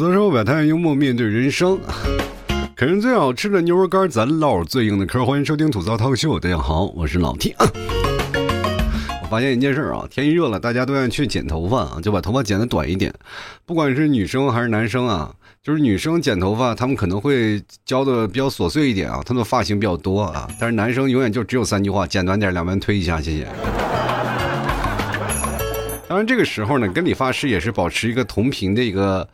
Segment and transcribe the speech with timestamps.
[0.00, 1.78] 吐槽社会百态，幽默面对人生。
[2.74, 5.26] 啃人最好吃的牛肉干，咱唠最硬的嗑。
[5.26, 7.54] 欢迎收听吐槽涛秀，大家好，我是老 T。
[7.58, 13.12] 我发现一件事啊，天一热了，大家都愿意去剪头发啊，就把头发剪的短一点。
[13.66, 15.30] 不管是女生还是男生啊，
[15.62, 20.48] 就是女生剪头发，他们可能会教的比较琐碎一点啊，他们的发型比较多啊。
[20.58, 23.46] 但是男生永远就只有三句话：剪短点，两边推一下，谢谢。
[26.08, 29.28] 当然，这个时候呢，跟理发师也是保持一个同频的一个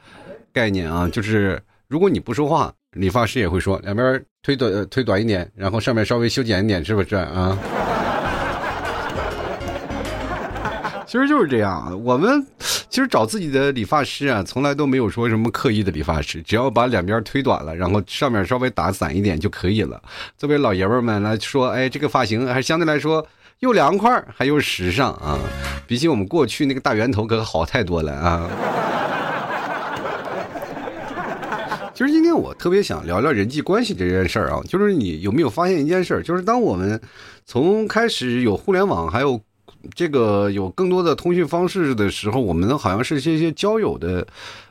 [0.56, 7.58] 概念啊，就是如果你不说话，理发师也会说两边推短推短一点，然后上面稍微修剪一点，是不是啊？
[11.06, 12.42] 其实就是这样，我们
[12.88, 20.00] 其实找自己的理发师啊，从来都没有说什么刻意的理发师，只要把两边推短了，然后上面稍微打散一点就可以了。
[20.38, 23.26] 作为老爷们们来说，哎，这个发型还相对来说。
[23.60, 25.38] 又凉快还又时尚啊！
[25.86, 28.46] 比起我们过去那个大圆头可好太多了啊！
[31.96, 37.00] 其实今天我特别想聊聊人际关系这件事儿啊，就是你有没有发现一件事儿，就是当我们
[37.46, 39.40] 从开始有互联网，还有
[39.94, 44.26] 这个有更多的通讯方式的时候，我们好像是这些交友的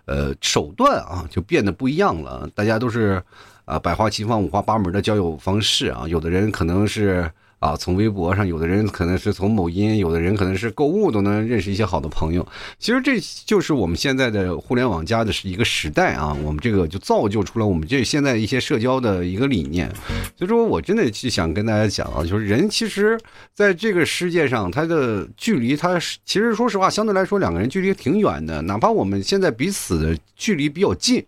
[0.05, 2.47] 呃手段啊，就变得不一样了。
[2.53, 3.19] 大家都是
[3.65, 7.27] 啊百花齐放、五花八门的交友方式啊，有的人可能是。
[7.65, 12.47] 啊，从微博上，有的人可能是从某音，有的人可能是购物都能认识一些好的朋友。
[12.77, 19.89] 其实这就是我们现在的互联网加的是一个时代啊，我们这个就造就出了我们这现在一些社交的一个理念。
[20.37, 23.19] 所以说我真的是想跟大家讲啊，就是人其实
[23.55, 31.25] 在这个世界上，他的距离，他其实说实话，相对来说两个人距离挺远的，哪怕我们现在彼此的距离比较近，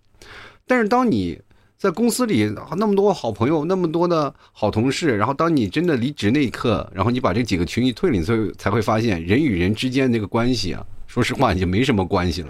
[0.67, 1.39] 但是当你。
[1.77, 12.47] 在公司里那么多好朋友，那么多的好同事，然后当你真的离职那一刻，然后你把这几个群一退了，你才才会发现人与人之间这个关系啊， 说实话已经没什么关系了，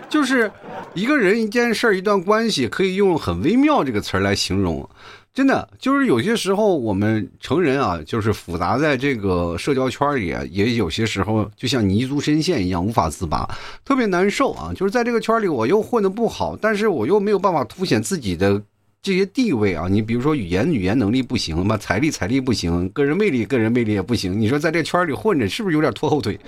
[0.10, 0.50] 就是
[0.94, 4.90] 一个人、一件事、一段关系，可以用很微妙这个词儿来形容。
[5.32, 13.48] 真的就是有些时候，我们成人啊，就是复杂在这个社交圈里，也有些时候就像泥足深陷一样，无法自拔，
[13.84, 14.72] 特别难受啊！
[14.74, 18.60] 就是在这个圈里，我又混得不好，但是我又没有办法凸显自己的
[19.00, 19.86] 这些地位啊！
[19.88, 26.38] 你比如说语言语言能力不行嘛，财力财力不行，个人魅力个人魅力也不行，你说在这圈里混着，是不是有点拖后腿？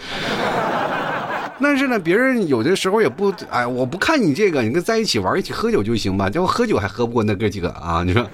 [1.61, 6.29] 但是呢，别人有的时候也不，哎，我不看你这个，你跟在一起玩，一起喝酒就行吧？
[6.29, 8.03] 结果喝酒还喝不过那哥几个啊！
[8.05, 8.29] 你说。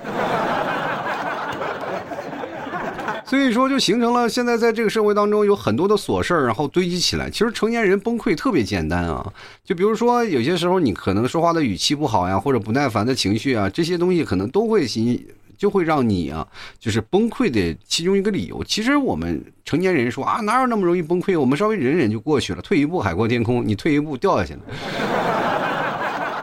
[3.28, 7.28] 所以说，就形成了现在在这个社会当中有很多的琐事儿，然后堆积起来。
[7.28, 9.30] 其实成年人崩溃特别简单啊，
[9.62, 15.22] 就比如说有些时候你可能说话的语气不好呀，或者不耐烦的情绪啊，这些东西可能都会形
[15.58, 16.46] 就会让你啊，
[16.78, 18.64] 就是崩溃的其中一个理由。
[18.64, 21.38] 其实我们成年人说啊，哪有那么容易崩溃？
[21.38, 23.66] 我们稍微忍忍就过去了，退一步海阔天空。
[23.66, 24.60] 你退一步掉下去了。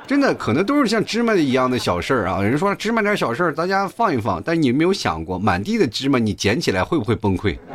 [0.07, 2.37] 真的可能都是像芝麻一样的小事儿啊！
[2.37, 4.41] 有人说芝麻点小事儿，大家放一放。
[4.43, 7.57] 但你没有想过，满地的芝麻，你捡起来会不会崩溃？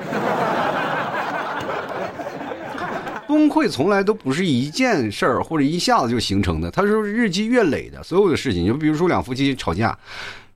[3.27, 8.01] 崩溃从来都不是一件事儿或者一下子就形成的，它是日积月累的。
[8.03, 9.99] 所有的事情，就比如说两夫妻吵架，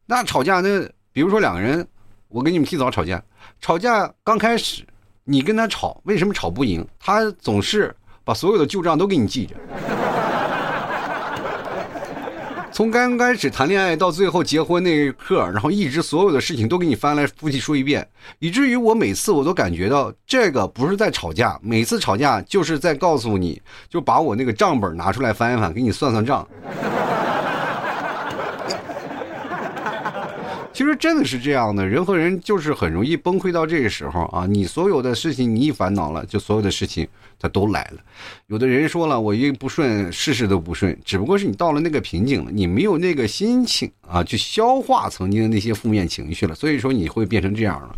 [0.07, 0.81] 那吵架那，
[1.13, 1.85] 比如说两个人，
[2.29, 3.21] 我跟你们提早吵架，
[3.61, 4.85] 吵架刚开始，
[5.25, 6.87] 你跟他吵，为什么吵不赢？
[7.01, 7.93] 他总是
[8.23, 9.57] 把所有的旧账都给你记着。
[12.75, 18.05] 从刚开始谈恋爱到最后结婚那一刻，然后一直所有的事情都给你翻来覆去说一遍，
[18.41, 26.45] 以至于我每次我都感觉到这个不是在吵架，每次吵架就是在告诉你，就把我那个账本拿出来翻一翻，给你算算账。
[30.75, 34.45] 其实真的是这样的，人和人就是很容易崩溃到这个时候啊！
[34.45, 37.07] 你所有的事情，你一烦恼了，就所有的事情
[37.39, 38.01] 它都来了。
[38.49, 47.97] 有的人说了，我一不顺，事事都不顺，只不过是你到了那个瓶颈了，你没有那个心情啊，去消化曾经的那些负面情绪了，所以说你会变成这样了。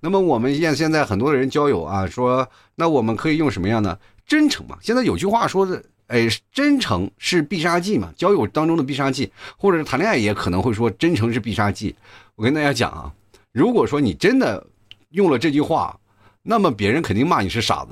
[0.00, 4.76] 那么我们现现在很多的人交友啊，说那我们可以用什么样的真诚嘛？
[4.82, 5.82] 现在有句话说的。
[6.08, 8.12] 哎，真诚是必杀技嘛？
[8.16, 11.94] 交友当中的必杀技，或者是谈恋爱也可能会说真诚是必杀技。
[12.34, 13.12] 我跟大家讲啊，
[13.52, 14.66] 如果说你真的
[15.10, 15.98] 用了这句话，
[16.42, 17.90] 那么别人肯定骂你是傻子。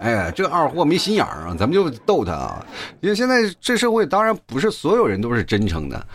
[0.00, 2.66] 哎，这二货没心眼儿啊，咱们就逗他啊。
[3.00, 6.06] 因为现在这社会当然不是所有人都是真诚的。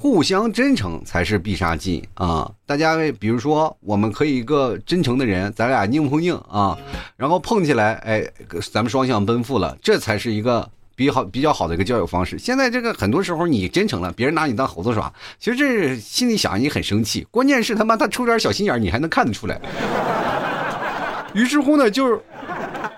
[0.00, 2.50] 互相真诚才是必杀技啊！
[2.64, 6.74] 大家比如说，我们可以一个真诚的人，咱俩硬碰硬啊，
[7.18, 8.26] 然后碰起来，哎，
[8.72, 10.66] 咱们双向奔赴了，这才是一个
[10.96, 12.38] 比较好、比较好的一个交友方式。
[12.38, 17.26] 现在这个很多时候你真诚了，别人拿你当猴子耍，其实这心里想你很生气。
[17.30, 19.60] 关键是他妈他抽点小心眼，你还能看得出来。
[21.34, 22.18] 于是乎呢，就是。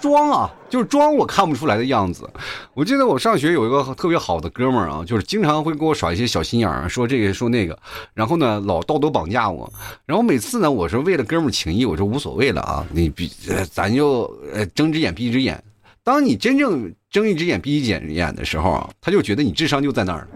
[0.03, 2.29] 装啊，就是装我看不出来的样子。
[2.75, 7.79] 我记得我上学有一个特别好的哥们儿啊，就是经常会给我耍一些小心眼儿，说这个说那个，
[8.13, 9.73] 然后呢老道德绑架我。
[10.05, 13.31] 然后每次呢，我是为了哥们儿情谊，我说无所谓了啊，你比，
[13.71, 14.29] 咱就
[14.75, 15.63] 睁一只眼闭一只眼。
[16.03, 20.29] 当你真正睁一只眼闭一只眼的时候啊，他就觉得你智商就在那儿了。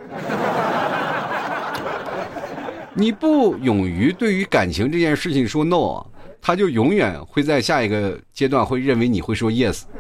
[2.95, 6.07] 你不勇于对于感情这件事情说 no 啊。
[6.41, 9.83] 他就永远会在下一个阶段会认为你会说 yes，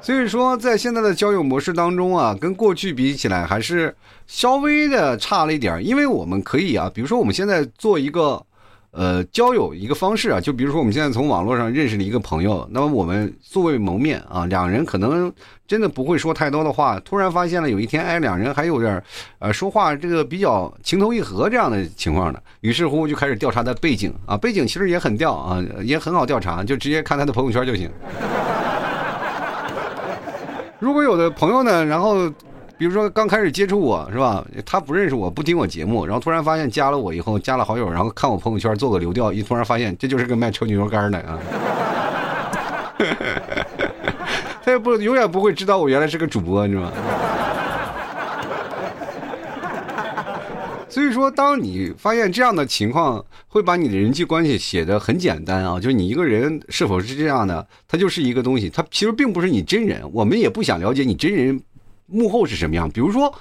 [0.00, 3.94] 所以说在现在的交友模式当中啊，跟过去比起来还是
[4.26, 8.45] 稍微的差了一点因为我们可以啊，比如说我们现在做一个。
[8.96, 15.30] 呃，交友一个方式啊，就比如说我们现在从网络上认识了一个朋友，那么我们素未谋面啊，两人可能
[15.68, 19.02] 真的不会说太多的话，突然发现了有一天，哎，两人还有点
[19.38, 27.90] 呃说话这个比较情投意合这样的情况呢，于是乎就开始调查他背景啊，背景其实也很调啊，也很好调查，就直接看他的朋友圈就行。
[30.80, 32.32] 如果有的朋友呢，然后。
[32.78, 41.38] 比如说刚开始接触我是吧，他不认识我，不听我节目，然后突然发现加了我以后加了好友，然后看我朋友圈做个流调，一突然发现这就是个卖臭牛肉干的啊，
[44.62, 46.92] 他也不永远不会知道我原来是个主播，你知道吗？
[50.90, 61.58] 所以说，当你发现这样的情况，会把你的人际关系写的很简单啊，就是你一个人是否是这样的，他就是一个东西，他其实并不是你真人，我们也不想了解你真人。
[62.06, 62.90] 幕后是什么样？
[62.90, 63.32] 比如说，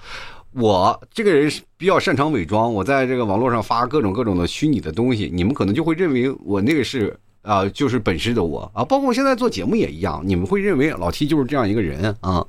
[0.52, 8.84] 我这个人比较擅长伪装，我在这个网络上发各种各种的虚拟的东西，你们可能就会认为我那个是啊，就是本事的我啊。
[8.84, 12.46] 包括我现在做节目也一样，你们会认为老 T 就是这样一个人啊。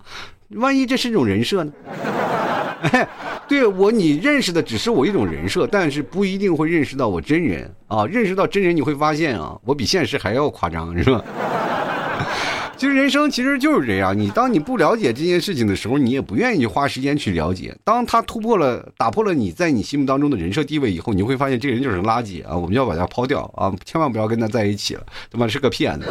[0.51, 1.73] 万一这是一种人设呢？
[3.49, 8.07] 对我你认识的只是我一种人设，但是不一定会认识到我真人啊。
[8.07, 11.25] 认识到真人，你会发现啊，我比现实还要夸张，是吧？
[12.77, 17.75] 其实人生其实就是这样，你当你不了解这件事情的时候，你也不愿意花时间去了解。
[17.83, 22.55] 当他突破了、打破了你在你心目当中的人设地位以后，你会发现这个人就是垃圾啊！
[22.55, 23.75] 我们要把他抛掉啊！
[23.85, 26.07] 千万不要跟他在一起了，他妈是个骗子，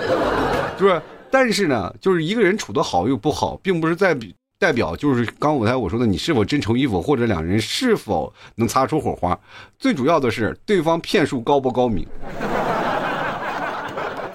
[0.78, 1.00] 是不是？
[1.30, 4.18] 但是呢，就是一个人处的好又不好，并不是在
[4.58, 9.38] 代表就是刚才我说的你是否真诚与否，或者两人是否能擦出火花。
[9.78, 12.08] 最主要的是对方骗术高不高明。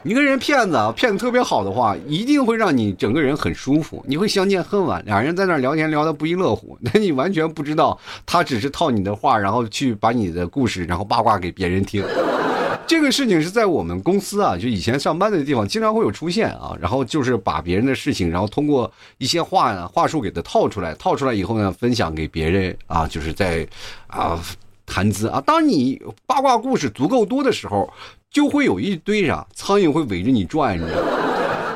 [0.02, 5.04] 一个人骗子啊，骗子特别好的话，一定会让你整个人很舒服，你会相见恨晚。
[5.04, 12.02] 俩人在那聊天聊得不亦乐乎，那你完全不知道他只是套你的话，然后去把你的故事然后八卦给别人听。
[12.88, 23.68] 这个事情是在我们公司啊，就以前上班的地方经常会有出现啊，然后就是把别人的事情，然后通过一些话话术给他套出来，套出来以后呢，分享给别人啊，就是在
[24.06, 24.42] 啊
[24.86, 25.42] 谈资啊。
[25.44, 27.92] 当你八卦故事足够多的时候。
[28.30, 31.08] 就会有一堆啥苍蝇会围着你转，你知道吗？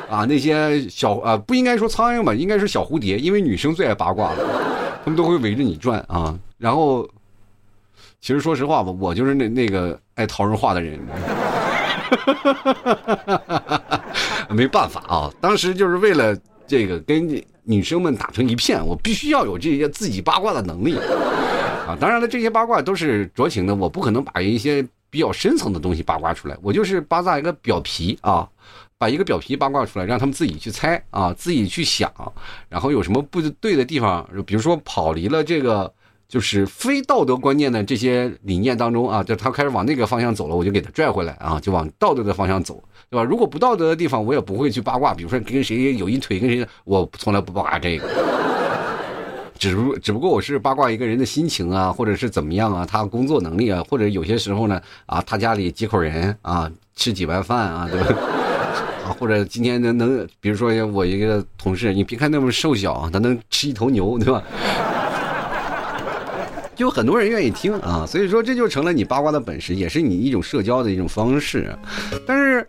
[0.17, 4.37] 啊，那些小啊不应该说苍蝇吧，应该是小蝴蝶，因为女生最爱八卦了，
[5.03, 6.37] 他们都会围着你转啊。
[6.57, 7.05] 然后，
[8.21, 10.97] 其实说实话吧，我就是那那个爱套人话的人，
[14.49, 15.29] 没办法啊。
[15.41, 20.95] 当时就是为了这个跟女生们打成一片，我必须要有这些自己八卦的能力
[21.85, 21.97] 啊。
[21.99, 24.87] 当然了，这些八卦都是酌情的，我不可能把一些。
[25.15, 28.45] 比较深层的东西八卦出来，我就是扒拉一个表皮啊，
[28.97, 32.11] 把一个表皮八卦出来，让他们自己去猜啊，自己去想，
[32.67, 35.89] 然后有什么不对的地方，比如说跑离了这个
[36.27, 43.23] 就是非道德观念的这些理念当中啊，就他开始往那个方向走了，我就给他拽回来啊，就往道德的方向走，对吧？
[43.23, 48.05] 如果不道德的地方，我也不会去八卦，比如说跟谁有一腿，跟谁，我从来不八卦这个。
[49.65, 58.05] 只不只不过我是八卦一个人的心情啊，或者是怎么样啊，他工作能力啊，或者有些时候呢啊，他家里几口人啊，吃几碗饭啊，对吧？
[59.07, 64.43] 啊，或者今天能能，比如说我一个同事，你别看那么瘦小，他能吃一头牛，对吧？
[66.75, 71.75] 就很多人愿意听啊，所以说这就成了你八卦的本事，也是你一种社交的一种方式，
[72.27, 72.67] 但是。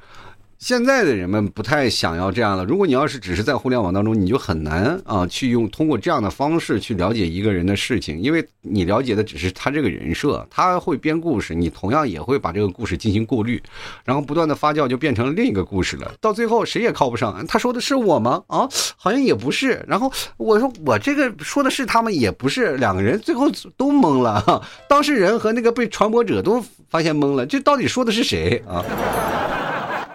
[0.59, 2.65] 现在的人们不太想要这样了。
[2.65, 13.63] 如果你要是只是在互联网当中，你就很难啊，去用通过这样的方式去了解一个人的事情，因为你了解的只是他这个人设，他会编故事，你同样也会把这个故事进行过滤，
[14.05, 16.13] 然后不断的发酵，就变成另一个故事了。
[16.21, 17.47] 到最后谁也靠不上。
[17.47, 18.43] 他说的是我吗？
[18.47, 19.85] 啊，好像也不是。
[19.87, 22.77] 然后我说我这个说的是他们，也不是。
[22.79, 28.83] 两个人最后都懵了， 当事人和那个被传播者都发现懵了，这到底说的是谁啊？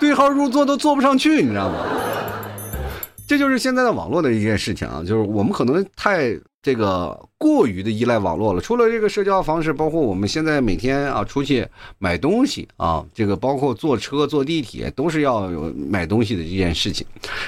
[0.02, 1.76] 对号入座都坐不上去，你知道吗？
[3.28, 6.38] 这就是现在的网络的一件事情啊，就是我们可能太。
[6.62, 17.06] 这个过于的依赖网络了，除了这个社交方式，包括我们现在每天啊出去买东西啊，这个包括坐车、坐地铁都是要有买东西的这件事情。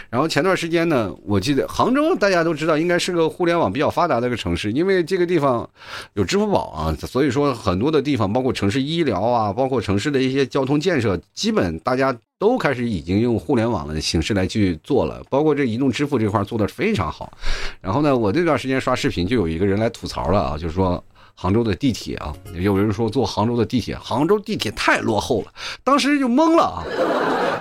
[0.10, 5.70] 然后前段时间呢，我记得杭州大家都知道应该是个互联网比较发达的一个城市，因为这个地方
[6.16, 12.18] 有支付宝啊，所以说很多的地方，包括城市医疗啊，包括城市的一些交通建设，基本大家。
[12.40, 17.32] 都开始已经用互联网的形式来去做了，包括这移动支付这块做的非常好。
[17.80, 21.04] 然后呢，我这段时间刷视频，就有一个人来吐槽了啊，就是说
[21.36, 25.52] 杭州的地铁啊，有人说坐杭州的地铁，杭州地铁太落后了，
[25.84, 26.80] 当时就懵了啊，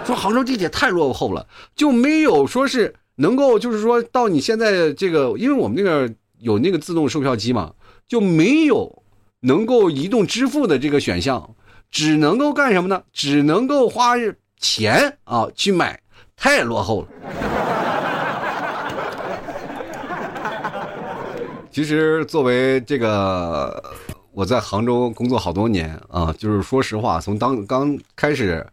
[0.07, 1.45] 说杭州地铁太落后了，
[1.75, 6.09] 就没有说是能够就是说到你现在这个，因为我们那个
[6.39, 7.73] 有那个自动售票机嘛，
[8.07, 9.03] 就没有
[9.41, 11.57] 能够移动支付的这个选项，
[11.91, 13.03] 只能够干什么呢？
[13.13, 14.15] 只能够花。
[14.65, 16.01] 钱啊，去买
[16.37, 17.09] 太落后了。
[21.73, 23.83] 其实作为这个，
[24.33, 28.64] 我在杭州工作好多年啊，就是说实话，从当刚开始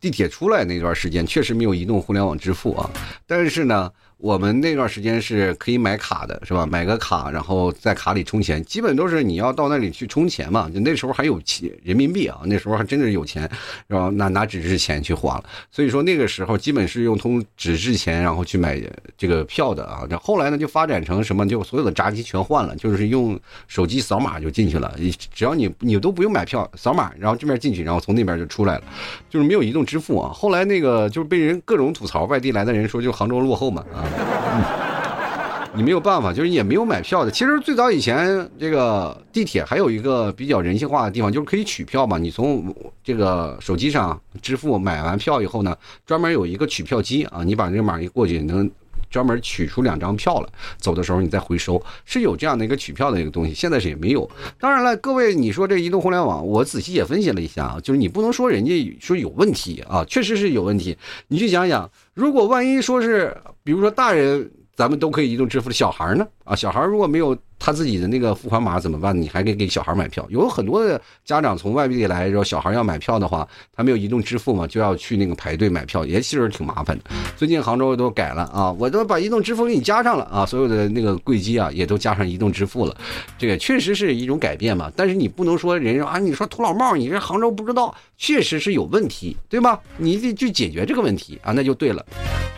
[0.00, 2.90] 地铁出来那段时间，确实没有移动互联网支付啊，
[3.26, 3.92] 但是呢。
[4.18, 6.66] 我们那段时间是可以买卡的，是吧？
[6.66, 10.68] 买个卡，然后在卡里充钱，基本都是你要到那里去充钱嘛。
[10.68, 13.48] 就那时候还有钱人民币啊，那时候还真的是有钱，
[13.86, 15.44] 然后拿拿纸质钱去花了。
[15.70, 18.82] 所以说那个时候基本是用通纸质钱，然后去买
[19.16, 20.04] 这个票的啊。
[20.10, 24.96] 这后来呢就发展成什么，就所有的闸机全换了，就是用手机扫码就进去了。
[25.32, 28.84] 只要你你都不用买票，扫码，然后这边进去，然后从那边就出来了，
[29.30, 30.32] 就是没有移动支付啊。
[30.34, 34.06] 后来那个就是被人各种吐槽，外地来的人说就杭州落后嘛啊。
[35.74, 37.30] 你没有办法，就是也没有买票的。
[37.30, 42.18] 其实最早以前，这个地铁还有一个比较人性化的地方，就是可以取票嘛。
[42.18, 42.74] 你从
[43.04, 48.68] 这个手机上支付买完票以后呢，专门有一个取票机啊，你把这个码一过去，能
[49.10, 50.48] 专门取出两张票了。
[50.76, 53.54] 走的时候你再回收，是有这样的一个取票的一个东西。
[53.54, 54.28] 现在是也没有。
[54.58, 60.96] 当然了，各位，你说这移动互联网，我仔细也分析了一下啊，就是你不能说人家说有问题啊，确实是有问题。
[61.28, 64.50] 你去想想，如果万一说是，比如说大人。
[64.78, 66.24] 咱们都可以移动支付的小孩呢？
[66.44, 69.20] 啊，小孩如果没有他自己的那个付款码怎么办？
[69.20, 70.24] 你还可以给小孩买票。
[70.30, 73.44] 有很多的家长从外地来，然后小孩要买票的话，
[73.74, 77.04] 他没有移动支付嘛，就要去那个排队买票，也其实挺麻烦的。
[77.36, 82.96] 最近杭州都改了啊，我都把移动支付给你加上了啊，所有的那个柜机啊也都加上移动支付了。
[83.36, 89.80] 这个确实是一种改变嘛，但是你不能说人啊，你说土老帽，你这杭州不知道，确实是有问题，对吧？
[89.96, 92.06] 你得去解决这个问题啊，那就对了。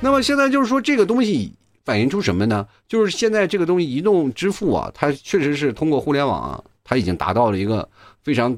[0.03, 1.51] 那么现在就是说这个东西。
[1.91, 2.65] 反映出什么呢？
[2.87, 7.89] 就是现在这个东西，移动支付啊，它确实是通过互联网啊，它已经达到了一个
[8.23, 8.57] 非常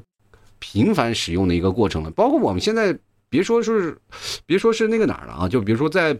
[0.59, 2.11] 频繁使用的一个过程了。
[2.11, 2.95] 包括我们现在，
[3.29, 3.97] 别说是，
[4.45, 6.15] 别说是那个哪儿了啊，就比如说在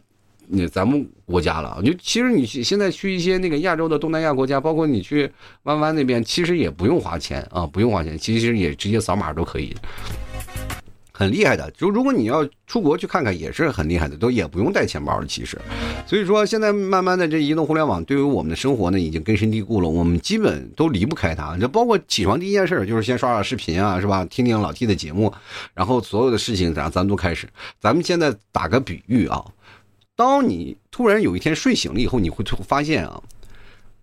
[0.47, 5.31] 那咱们国家了，就其实你现在去一些那个亚洲的东南亚国家，包括你去
[5.65, 9.71] 弯弯那边，其实也不用花钱啊，不用花钱，其实也直接扫码都可以。
[11.15, 15.27] 很厉害的，就如果你要出国去看看，也是很厉害的，都也不用带钱包的。
[15.27, 15.55] 其实，
[16.07, 21.55] 所以说现在慢慢的这移动互联网对于我们的生活呢，已经根深蒂固了，我们基本都离不开它。
[21.59, 24.25] 这包括起床第一件事就是先刷刷视频啊，是吧？
[24.25, 25.31] 听听老 T 的节目，
[25.75, 27.47] 然后所有的事情咱咱都开始。
[27.79, 29.45] 咱们现在打个比喻啊，
[30.15, 33.21] 当你突然有一天睡醒了以后，你会发现啊，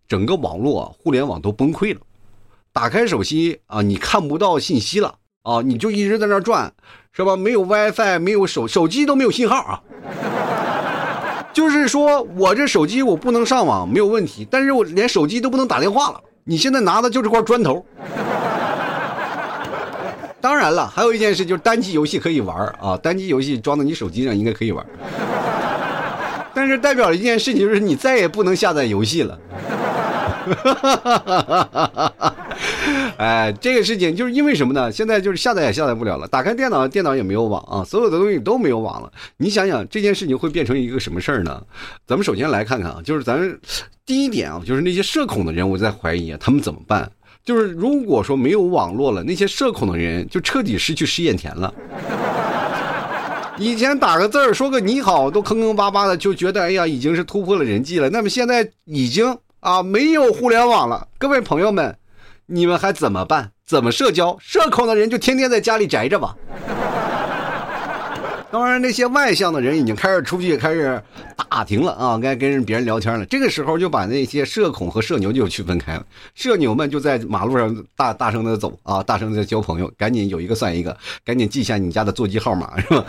[0.06, 2.00] 整个网络互联网都崩溃了，
[2.72, 5.16] 打开手机啊，你看不到信息了。
[5.42, 6.70] 啊，你就一直在那转，
[7.12, 7.36] 是吧？
[7.36, 9.80] 没有 WiFi，没有手手机都没有信号啊。
[11.52, 16.20] 就是说我这手机我不能上网没有问题，但是我连手机都不能打电话了。
[16.44, 17.84] 你现在拿的就这块砖头。
[20.40, 24.84] 当然了，还有一件事就是单机游戏可以玩啊，单机游戏装到你手机上应该可以玩。
[26.54, 29.38] 但是代表一件事情就是你再也不能下载游戏了。
[30.54, 32.12] 哈
[33.18, 34.90] 哎，这个事情就是因为什么呢？
[34.90, 39.12] 现在就是下载也下载不了了，打开电脑，电脑也没有网啊，所有的东西都没有网了。
[39.36, 41.62] 你想想这件事情会变成一个什么事儿呢？
[42.06, 43.38] 咱们首先来看看啊，就是咱
[44.06, 47.10] 第一点啊，就是那些社恐的人，我在怀疑啊，他们怎么办？
[47.44, 51.72] 就是如果说没有网络了，那些社恐的人就彻底失去试验田了。
[53.58, 58.08] 以前打个字儿，说个你好，都坑坑巴巴的，就觉得哎呀，已经是突破了人际了。
[58.08, 61.94] 那么现在已经啊，没有互联网了，各位朋友们。
[62.46, 63.52] 你们还怎么办？
[63.64, 64.36] 怎么社交？
[64.40, 66.34] 社恐的人就天天在家里宅着吧。
[68.50, 71.00] 当然，那些外向的人已经开始出去，开始
[71.36, 73.24] 打听了啊，该跟别人聊天了。
[73.26, 76.04] 这个时候就把那些社恐和社牛就区分开了。
[76.34, 83.04] 社牛们就在马路上大大声的走啊，大声的交朋友，赶紧有一个算一个，赶紧记下你家的座机号码是吧？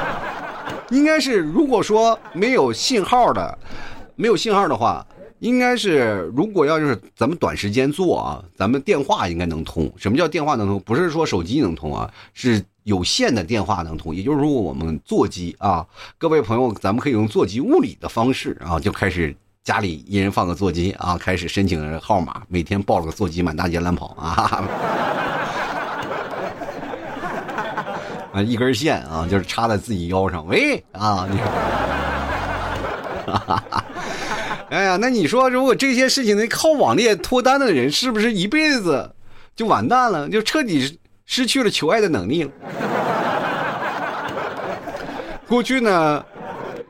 [0.88, 3.58] 应该是如果说没有信号的，
[4.16, 5.06] 没有信号的话，
[5.40, 9.92] 应该是如果要是咱们短时间做啊，咱们电话应该能通。
[9.96, 10.80] 什么叫电话能通？
[10.80, 14.14] 不是说手机能通啊，是有线的电话能通。
[14.14, 15.86] 也就是说，我们座机啊，
[16.16, 24.64] 各位朋友，咱们可以用座机物理的方式啊，就开始家里一人放个座机啊，开始申请号码，每天抱着个座机满大街乱跑啊。
[28.32, 30.46] 啊，一根线啊，就是插在自己腰上。
[30.46, 31.38] 喂，啊，你，
[34.74, 39.08] 哎呀，那你说，如果这些事情能靠网恋脱单的人，是不是一辈子
[39.54, 42.50] 就完蛋了，就彻底失去了求爱的能力了？
[45.46, 46.24] 过去呢？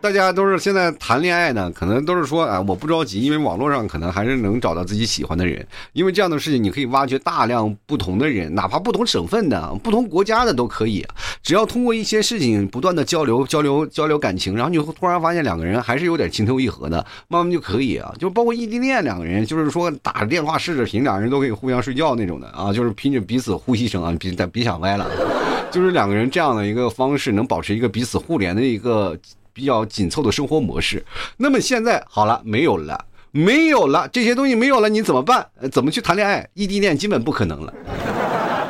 [0.04, 5.66] 大家都是现在谈恋爱呢，可能都是说啊，我不着急，因为网络上可能还是能找到自己喜欢的人。
[5.94, 11.02] 因为这样的事情，你可以挖掘大量不同的人，哪怕不同省份的、不同国家的都可以。
[11.42, 18.14] 只要通过一些事情不断的交流、 交流、交流感情，然后你突然发现两个人还是有点情投意合的，慢慢就可以啊。
[18.18, 25.10] 就包括异地恋两个人，就是说打着电话视着频，两个人都可以互相睡觉那种的啊，就是凭着彼此呼吸声啊，别别想歪了，
[25.72, 29.18] 就是两个人这样的一个方式，能保持一个彼此互联的一个。
[29.54, 31.02] 比较紧凑的生活模式，
[31.38, 35.46] 那么现在好了，没有了，没有了，这些东西没有了，你怎么办？
[35.72, 36.46] 怎么去谈恋爱？
[36.54, 37.72] 异地恋基本不可能了。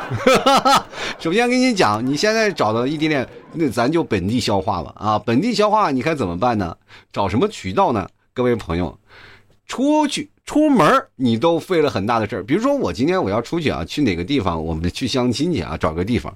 [1.17, 4.93] 首先跟你讲，你现在找到异地恋，那咱就本地消化吧。
[4.95, 6.77] 啊，本地消化，你该怎么办呢？
[7.11, 8.07] 找什么渠道呢？
[8.33, 8.95] 各位朋友，
[9.65, 12.43] 出去出门你都费了很大的事儿。
[12.43, 14.63] 比如说我今天我要出去啊，去哪个地方？
[14.63, 16.31] 我们去相亲去啊，找个地方，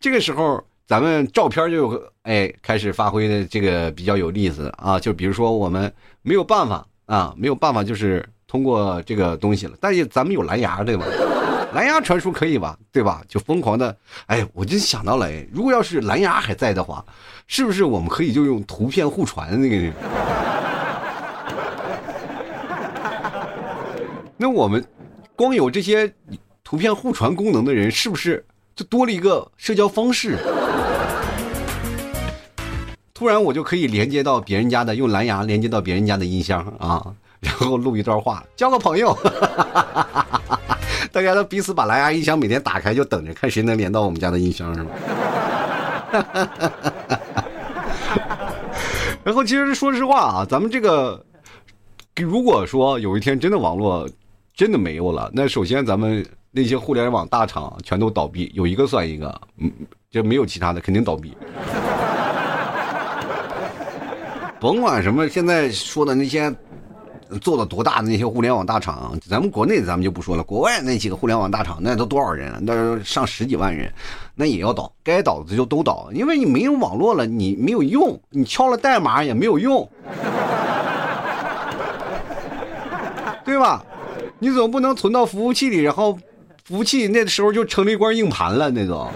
[0.00, 0.60] 这个时候。
[0.92, 11.06] 咱们照片就哎开始发挥的这个比较有意思啊，就比如说我们没有办法啊，没有办法就是通过这个东西了，但是咱们有蓝牙对吧？
[11.72, 12.78] 蓝牙传输可以吧？
[12.92, 13.22] 对吧？
[13.26, 13.96] 就疯狂的
[14.26, 17.02] 哎，我就想到了，如果要是蓝牙还在的话，
[17.46, 19.90] 是不是我们可以就用图片互传那个？
[24.36, 24.84] 那我们
[25.34, 26.12] 光有这些
[26.62, 28.44] 图片互传功能的人，是不是
[28.76, 30.36] 就多了一个社交方式？
[33.22, 37.06] 突然我就可以连接到别人家的，用蓝牙连接到别人家的音箱啊，
[37.38, 39.16] 然后录一段话，交个朋友。
[41.12, 44.90] 大家都彼此把蓝牙音箱每天打开，就等着看谁能连到我们家的音箱，是吗？
[49.22, 51.24] 然后其实说实话啊，咱们这个，
[52.16, 54.04] 如果说有一天真的网络
[54.52, 59.70] 真的没有了，那首先咱们那些互联网大厂全都倒闭，有一个算一个，嗯，
[60.10, 61.36] 就没有其他的，肯定倒闭。
[64.62, 66.54] 甭管什么，现在说的那些
[67.40, 72.62] 做的多大的那些互联网大厂，咱们国内咱们就不说了，国外那几个互联网大厂那都多少人？
[72.64, 73.92] 那上十几万人，
[74.36, 79.90] 那也要倒，该倒的就都倒，因为你没有网络了，你没有用，你敲了代码也没有用，
[83.44, 83.84] 对吧？
[84.38, 86.16] 你总不能存到服务器里，然后
[86.64, 89.10] 服务器那时候就成了一块硬盘了，那种。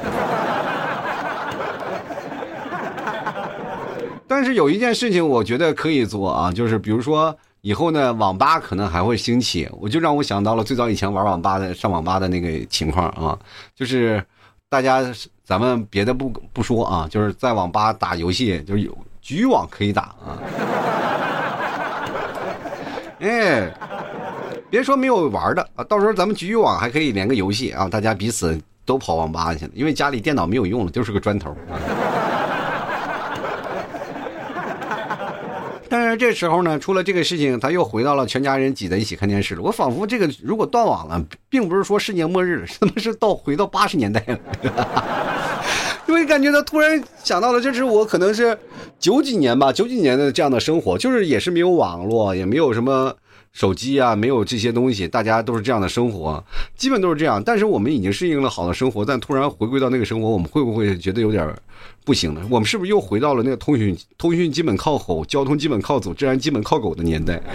[4.36, 13.38] 但是有一件事情，我觉得可以做啊，就是比如说以后呢，网吧可能还会兴起，我就让我想到了最早以前玩网吧的上网吧的那个情况啊，
[13.74, 14.22] 就是
[14.68, 15.02] 大家
[15.42, 20.36] 咱们别的不不说啊，就是在网吧打游戏，就是有局域网可以打啊。
[23.20, 23.72] 哎，
[24.68, 31.56] 别说没有玩的啊，到时候咱们局域网还可以连个游戏啊，大家彼此都跑网吧去了，因为家里电脑没有用了，就是个砖头。
[35.98, 39.62] 但是这时候呢，出了这个事情，他又回到了全家人挤在一起看电视了。
[39.62, 44.38] 我仿佛这个如果断网了，并不是说世界末日了，他妈是到回到八十年代了。
[46.06, 48.56] 因为感觉他突然想到了，这是我可能是
[48.98, 53.16] 九几年吧，九几年的这样的生活，就是也是没有网络，也没有什么。
[53.56, 56.44] 手机啊，没有这些东西，大家都是这样的生活，
[56.76, 57.42] 基本都是这样。
[57.42, 61.50] 但是我们已经适应了好的生活，但突然回归到那个生活，我们会不会觉得有点
[62.04, 62.42] 不行呢？
[62.50, 67.40] 我们是不是又回到了那个通讯 通讯基本靠吼，交通基本靠走，治安基本靠狗的年代？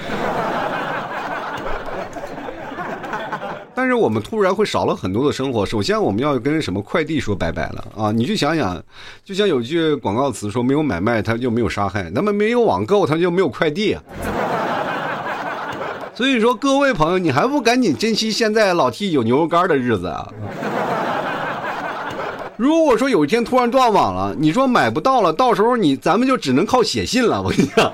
[3.75, 5.63] 但是我们突然会少了很多的生活。
[5.63, 8.11] 首先，我们要跟什么快递说拜拜了啊？
[8.11, 8.83] 你去想想，
[9.23, 13.95] 就像有句广告词说：“没有买卖，它就没有杀害；那么没有网购，它就没有快递。”
[16.21, 20.31] 所以说，各位朋友，你还不赶紧珍惜现在老 T 有牛肉干的日子啊！
[22.57, 27.41] 如果说有一天突然断网了，你说买不到了，到时候你咱们就只能靠写信了。
[27.41, 27.91] 我跟你讲，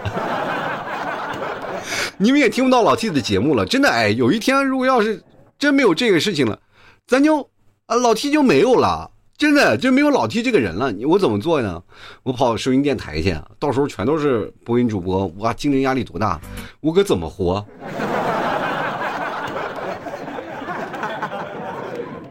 [2.18, 4.10] 你们也听不到老 T 的节目了，真的哎！
[4.10, 5.24] 有一天如果要是
[5.58, 6.60] 真没有这个事情了，
[7.08, 7.50] 咱就
[7.86, 9.10] 啊老 T 就没有了。
[9.38, 11.80] 真的就没有老 T 这个人了，我怎么做呢？
[12.24, 16.42] 我跑收音电台去，到时候全都是播音主播，哇，竞争压力多大？
[16.82, 17.64] 我可怎么活？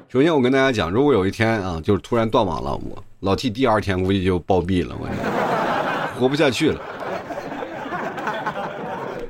[0.08, 5.06] 首先，我跟大家讲，如果有一天啊，就是突然断网了，我老 T 第二天估计就暴毙了，我
[6.18, 6.80] 活不下去了。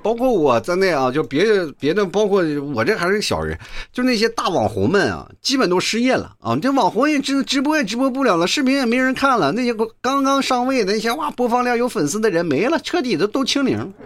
[0.07, 2.41] 包括我在内啊，就别的别的，包括
[2.73, 3.59] 我这还是小人，
[3.93, 6.57] 就那些大网红们啊，基本都失业了啊。
[6.63, 9.51] 这网红也直直播也直播不了了，视频也没人看了。
[9.51, 13.93] 那些刚刚上位的那些哇，播放量有粉丝的人没了，彻底的都清零。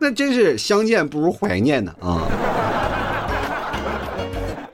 [0.00, 2.26] 那真是相见不如怀念呢啊。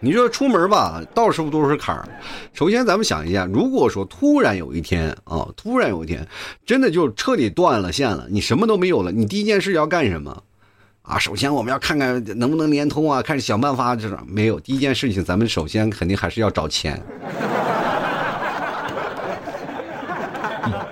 [0.02, 2.08] 你说出门吧，到处都是坎儿。
[2.54, 6.26] 首先，咱们想一下，如果说突然有一天啊，突然有一天，
[6.64, 10.42] 真的就彻底断了线了，你什么都没有了，你第一件事要干什么？
[11.02, 13.94] 啊，首先我们要看看能不能连通啊，开始想办法。
[13.94, 16.98] 这种没有，第一件事情，咱们首先肯定还是要找钱。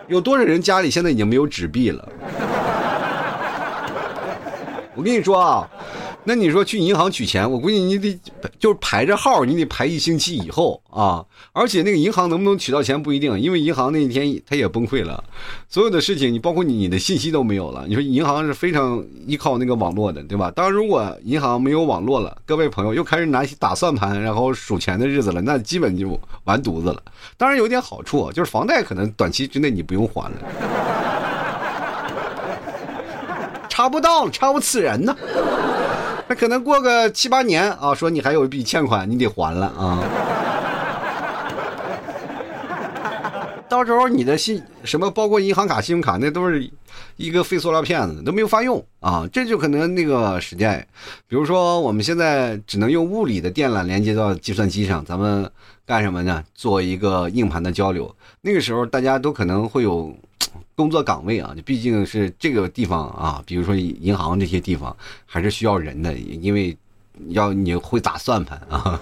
[0.06, 2.06] 有多少人家里现在已经没有纸币了？
[4.94, 5.66] 我跟你说啊。
[6.28, 8.20] 那你说去银行取钱，我估计你得
[8.58, 11.24] 就是排着号，你得排一星期以后啊。
[11.54, 15.24] 而且那个银行能不能取到钱不一定，因为银行那一天它也崩溃了，
[15.70, 17.86] 所有的事情你包括你你的信息都没有了。
[17.88, 20.50] 你说银行是非常依靠那个网络的，对吧？
[20.50, 27.02] 当然，如果银行没有网络了，各位朋友又开始拿起打算盘然后数钱的日子了，那基本就完犊子了。
[27.38, 30.36] 当然有点好处，就是房贷可能短期之内你不用还了，
[33.66, 35.16] 查不到，查不此人呢。
[36.28, 40.02] 那可能过个七八年啊，说你还有一笔欠款，你得还了啊。
[43.68, 46.70] 到时候你的信什么，包括银行卡、信用卡，那都是
[47.16, 49.28] 一个废塑料片子，都没有法用啊。
[49.32, 50.86] 这就可能那个时代，
[51.26, 55.50] 比如说我们现在只能用物理的电缆连接到计算机上，咱们
[55.88, 56.44] 干什么呢？
[56.54, 58.14] 做一个硬盘的交流。
[58.42, 60.14] 那个时候大家都可能会有。
[60.74, 64.96] 工作岗位啊，毕竟是这个地方啊，比如说银行这些地方，
[65.26, 66.76] 还是需要人的，因为
[67.30, 69.00] 要你会打算盘啊，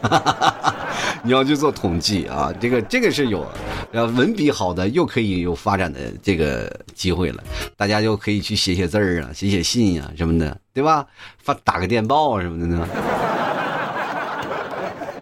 [1.23, 3.47] 你要去做统计啊，这个这个是有，
[3.93, 7.45] 呃，文笔好的又可以有发展的这个机会了，
[7.77, 11.07] 大家就可以去写写字儿啊，写写信呀什么的，对吧？
[11.39, 12.89] 发打个电报啊什么的呢？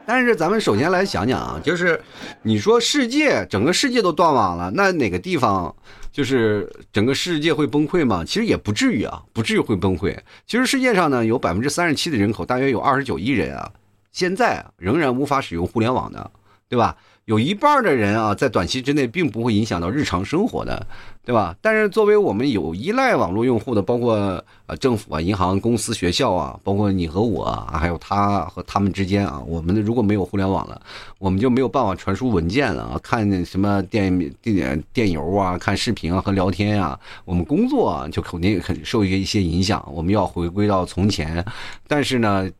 [0.07, 2.01] 但是咱们首先来想想啊，就是
[2.43, 5.75] 你说世界整个世界都断网了，那哪个地方？
[6.13, 8.23] 就是整个世界会崩溃吗？
[8.25, 10.17] 其实也不至于啊，不至于会崩溃。
[10.47, 13.73] 其实世界上呢，有百分之三十七的人口，大约有二十九亿人啊，
[14.13, 16.31] 现在仍然无法使用互联网的，
[16.69, 16.97] 对吧？
[17.27, 20.87] 有一半的人啊，在短期之内并不会影响到日常生活的，
[21.25, 21.57] 对吧？
[21.63, 30.79] 但是作为我们有依赖网络用户的，包括呃政府啊、银行、公司、学校啊，包括你和我啊，还有他和他们之间啊，我们如果没有互联网了，
[31.19, 39.83] 我们就没有办法传输文件了啊，看什么电电电邮啊，看视频啊和聊天啊，我们工作啊就肯定很受一些影响。
[39.91, 41.43] 我们要回归到从前，
[41.89, 42.51] 但是呢。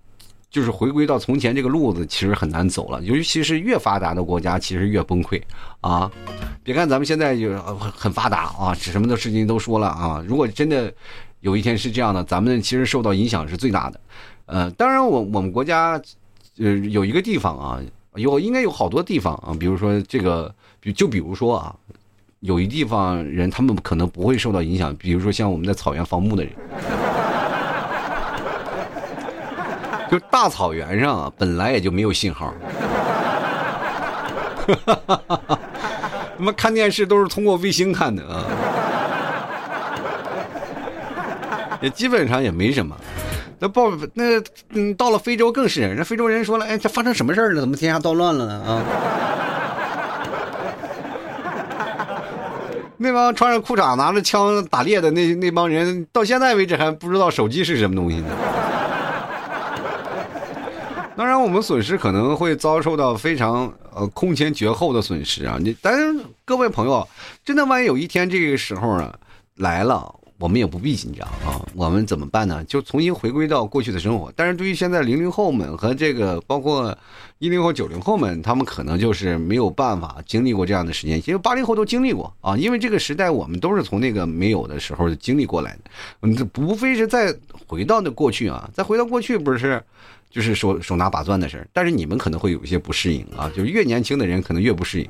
[0.55, 3.03] 就是回归到从前这个路子，其实很难走了。
[3.03, 5.43] 尤其是越发达的国家，其实越崩溃
[5.81, 6.09] 啊！
[6.63, 10.25] 别看咱们现在就很发达啊，什么的事情都说了啊。
[10.29, 10.95] 如果真的
[11.41, 14.01] 有一天是这样的，咱们其实受到影响是最大的。
[14.47, 16.01] 呃，当然，我我们国家
[16.59, 17.81] 呃有一个地方啊，
[18.15, 20.55] 有应该有好多地方啊，比如说这个，
[20.95, 21.75] 就比如说啊，
[22.39, 26.53] 有一地方人他们可能不会受到影响，比如说像我们在草原放牧的人。
[30.15, 32.55] 就大草原上啊，本来也就没有信号，
[34.87, 38.47] 他妈看电视都是通过卫星看的啊，
[41.81, 42.97] 也基本上也没什么。
[43.59, 47.61] 那报那嗯，到了非洲更是，人非洲人说了，哎，这发生什么事了？
[47.61, 48.55] 怎么天下暴乱了呢？
[48.65, 48.83] 啊，
[52.99, 58.29] 那帮穿着裤衩拿着枪打猎的那那帮人，到现在为止还不知道手机是什么东西呢。
[61.17, 65.59] 当然，我们损失可能会遭受到非常呃空前绝后的损失啊！
[65.61, 67.07] 你，但是各位朋友，
[67.45, 69.17] 真的万一有一天这个时候啊
[69.57, 71.65] 来了，我们也不必紧张啊！
[71.75, 72.63] 我们怎么办呢？
[72.65, 74.33] 就重新回归到过去的生活。
[74.35, 76.97] 但是对于现在零零后们和这个包括
[77.39, 82.57] 一零后、九零后们，他们可能就是没有办法经历过这样的时间，因为八零后都经历过啊！
[82.57, 85.91] 因为这个时代我们都是从那个没有的时候经历过来的，
[86.23, 87.35] 嗯，这无非是再
[87.67, 89.83] 回到那过去啊，再回到过去不是？
[90.31, 95.09] 就是手手拿把钻的事儿，但是你们可能会有一些不适应啊，就是越年轻的人可能越不适应。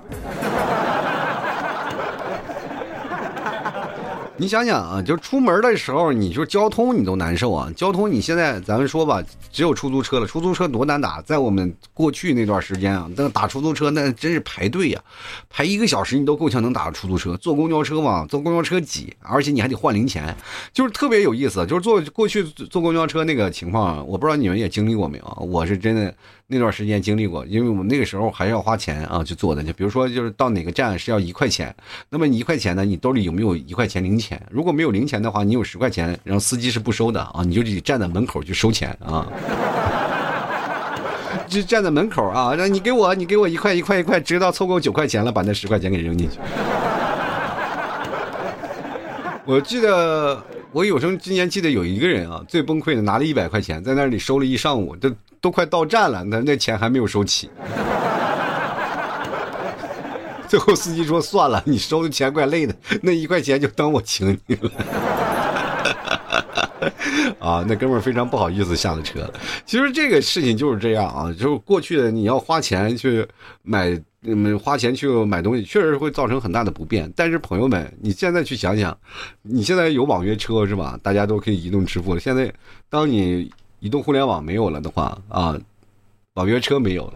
[4.36, 7.70] 你想想啊，就出门的时候，你就交通你都难受啊。
[7.76, 10.26] 交通你现在咱们说吧，只有出租车了。
[10.26, 15.00] 出租车多难打，在我们过去那段时间啊，那打出租车那真是排队呀，
[15.48, 17.36] 排一个小时你都够呛能打出租车。
[17.36, 20.36] 坐公交车嘛，坐公交车挤，而且你还得换零钱，
[20.72, 21.64] 就是特别有意思。
[21.66, 25.46] 就是坐过去坐公交车那个情况，我不知道你们也经历过没有？
[25.48, 26.12] 我是真的。
[26.46, 29.62] 那段时间经历过，因为我们那个时候还是要花钱啊去做的。
[29.62, 31.74] 就比如说，就是到哪个站是要一块钱，
[32.10, 34.40] 那么你一块钱呢，你兜里有没有一块钱零钱？
[34.50, 39.26] 如果没有零钱的话，你有十块钱，然后司机是不收的啊，你就得站在门口去收钱啊，
[41.48, 46.38] 就站在门口啊，让你给我，你给我一块一块一块，直到凑够九块钱了，把那十块钱给扔进去。
[49.46, 57.50] 我记得我有生之年记得有一个人啊，最崩溃的拿了一百块钱在那里收了一上午，都都快到站了，那那钱还没有收齐。
[60.48, 64.70] 最后司机说：“算了，你收的钱怪累的，那一块钱就当我请你了。”
[67.38, 69.30] 啊，那哥们非常不好意思下了车。
[69.66, 73.26] 其实这个事情就是这样啊，就是过去的你要花钱去
[73.62, 74.00] 买。
[74.26, 77.12] 嗯花钱去买东西，确实会造成很大的不便。
[77.14, 78.96] 但是朋友们，你现在去想想，
[79.42, 80.98] 你现在有网约车是吧？
[81.02, 82.20] 大家都可以移动支付了。
[82.20, 82.50] 现在，
[82.88, 85.54] 当你移动互联网没有了的话啊，
[86.36, 87.12] 网约车没有了，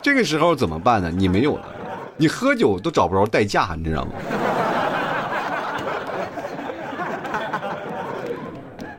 [0.00, 1.12] 这个时候怎么办呢？
[1.14, 1.64] 你没有了，
[2.16, 4.12] 你喝酒都找不着代驾，你知道吗？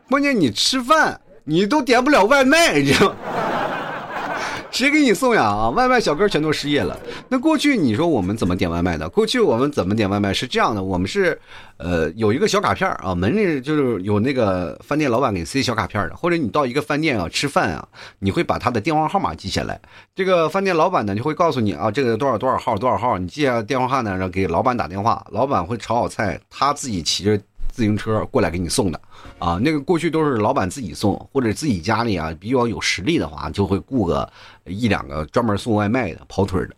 [0.10, 3.14] 关键你吃饭，你都点不了外卖，你知道。
[4.70, 5.44] 谁给你送呀？
[5.44, 6.98] 啊，外卖小哥全都失业了。
[7.30, 9.10] 那过去你说我们怎么点外卖的？
[9.10, 11.40] 过去我们怎么点外卖是这样的，我们是，
[11.78, 17.88] 呃，有一个小卡片啊，门里就是有那个饭店老板给塞小卡片的，或者你到一个饭店啊吃饭啊，
[18.20, 19.80] 你会把他的电话号码记下来，
[20.16, 27.40] 这个饭店老板呢就会告诉你啊，这个多少多少号多少号，你记下电话号呢，然后给老板打电话，老板会炒好菜，他自己骑着
[27.78, 29.00] 自行车过来给你送的。
[29.38, 34.28] 啊，那个过去都是老板自己送，或者自己家里啊比较有实力的话，就会雇个
[34.66, 36.76] 一两个专门送外卖的跑腿的，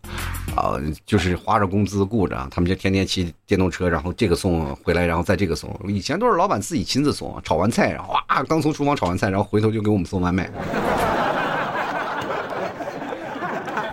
[0.54, 5.74] 啊，就是花着工资雇着，他们就天天骑电动车，然后这个送回来，然后再这个送。
[5.88, 10.50] 以前都是老板自己亲自送，炒完菜，然后哇，刚从厨房炒完菜，然后回头就给我们送外卖，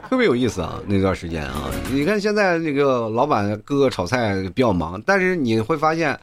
[0.10, 6.20] 特别有意思啊，那段时间啊，你看现在那个老板哥哥炒菜比较忙，但是你会发现。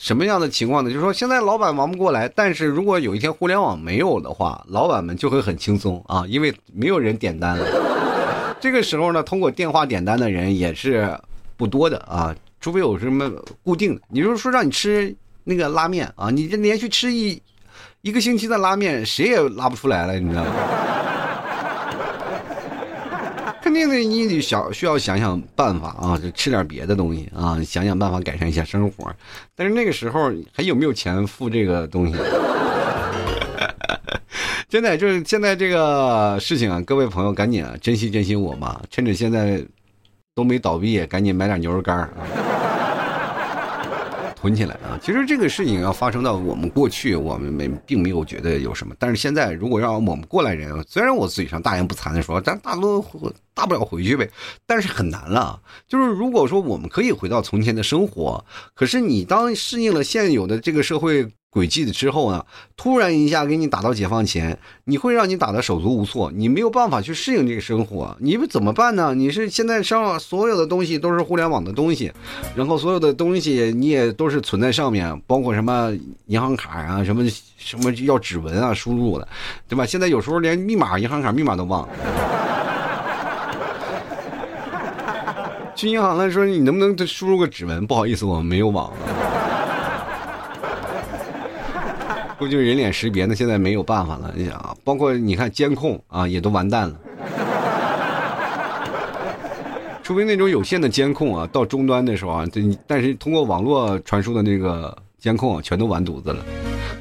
[0.00, 0.88] 什么样的情况呢？
[0.88, 8.56] 就是说，现在老板忙不过来，但是如果有一天互联网没有的话，老板们就会很轻松啊，因为没有人点单了。
[8.58, 11.14] 这个时候呢，通过电话点单的人也是
[11.54, 13.30] 不多的啊，除非有什么
[13.62, 14.00] 固定的。
[14.08, 17.38] 你就是说让你吃那个拉面啊，你这连续吃一
[18.00, 20.50] 一个星期的拉面，谁也拉不出来了，你知道吗？
[23.70, 29.08] 肯定得，你得想需要想想办法啊，就吃点别的东西啊，想想办法改善一下生活。
[29.54, 32.18] 但是那个时候还有没有钱付这个东西？
[34.68, 39.64] 真的就是现在这个事情啊，各位朋友赶紧啊珍惜珍惜我吧，趁着现在
[40.34, 42.10] 都没倒闭，赶紧买点牛肉干啊。
[44.40, 44.98] 囤起来啊！
[45.02, 48.94] 其实这个事情要发生到我们过去，我们没并没有觉得有什么。
[48.98, 53.04] 但是现在，如果让我们过来人，虽然我嘴上大言不惭的说，咱大多
[53.52, 54.30] 大不了回去呗，
[54.66, 55.60] 但是很难了。
[55.86, 58.42] 就是如果说我们可以回到从前的生活，
[58.74, 61.28] 可是你当适应了现有的这个社会。
[61.50, 69.12] 轨迹的之后呢，突然一下给你打到解放前，你会让你打的手足无措，你没有办法去适应这个生活，你们怎么办呢？
[69.14, 72.12] 你是现在上所有的东西都是互联网的东西，
[72.54, 75.92] 然后所有的东西你也都是存在上面，包括什么
[76.26, 79.26] 银行卡啊，什么什么要指纹啊输入的，
[79.68, 79.84] 对吧？
[79.84, 81.88] 现在有时候连密码、银行卡密码都忘了。
[85.74, 87.84] 去银行了说你能不能输入个指纹？
[87.86, 88.92] 不好意思，我们没有网。
[92.40, 93.34] 不就人脸识别呢？
[93.36, 94.32] 现在没有办法了。
[94.34, 96.96] 你想啊，包括你看监控啊，也都完蛋了。
[100.02, 106.42] 除非那种有线的监控啊，到终端的时候啊，这但是通过网络传输的那个监控啊，全都完犊子了。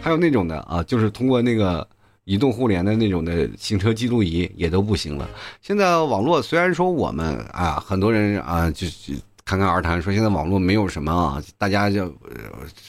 [0.02, 1.88] 还有那种的啊，就是通过那个
[2.25, 5.25] 移动互联的那种的行车记录仪也都不行了。
[5.62, 9.13] 现在网络虽然说我们啊，很多人啊，就就。
[9.50, 12.14] 侃侃而谈说现在网络没有什么啊，大家就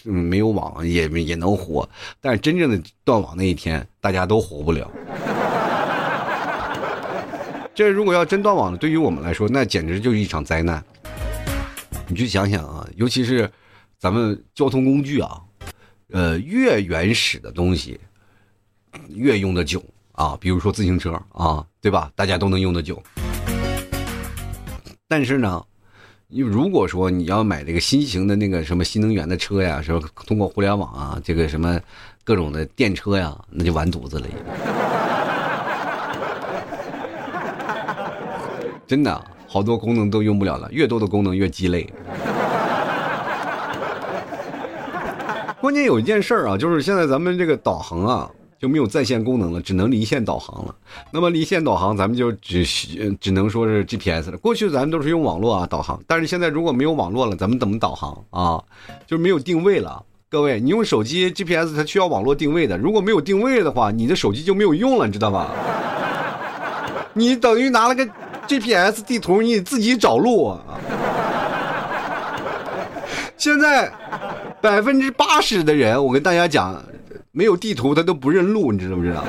[0.05, 1.89] 没有网也也能活，
[2.21, 4.91] 但是真正的断网那一天，大家都活不了。
[7.75, 10.85] 这如果要真断网了，对于我们来说，那简直就是一场灾难。
[12.09, 13.51] 你去想想啊，尤其是
[13.99, 15.41] 咱们交通工具啊，
[16.13, 17.99] 呃，越原始的东西
[19.09, 22.13] 越用的久啊，比如说自行车啊，对吧？
[22.15, 23.03] 大家都能用的久，
[25.09, 25.65] 但是呢。
[26.33, 31.77] 你如果说你要买这个新型的那个什么新能源的车呀，什么通过互联网啊，这个什么
[32.23, 34.27] 各种的电车呀，那就完犊子了。
[38.87, 41.93] 真的，好多功能都用不了了，越多的功能越鸡肋。
[45.61, 48.31] 关键有一件事儿啊，就是现在咱们这个导航啊。
[48.61, 50.75] 就没有在线功能了，只能离线导航了。
[51.11, 52.63] 那么离线导航，咱们就只
[53.19, 54.37] 只能说是 GPS 了。
[54.37, 58.63] 过去咱们都是用网络啊导航，但是现在如果没有网络了，咱们怎么导航啊？
[59.07, 60.05] 就是没有定位了。
[60.29, 65.51] 各位，你用手机 GPS 它需要网络定位的，如果没有定位的话，你的手机就没有用了，你知道吧？
[67.15, 68.07] 你等于拿了个
[68.47, 70.61] GPS 地图，你自己找路啊。
[73.39, 73.91] 现在
[74.61, 76.81] 百分之八十的人，我跟大家讲。
[77.33, 79.25] 没有地图，他都不认路，你知道不知道？